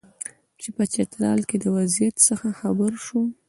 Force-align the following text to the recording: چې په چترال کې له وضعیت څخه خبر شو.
چې 0.61 0.69
په 0.75 0.83
چترال 0.93 1.39
کې 1.49 1.57
له 1.63 1.69
وضعیت 1.77 2.15
څخه 2.27 2.47
خبر 2.59 2.91
شو. 3.05 3.21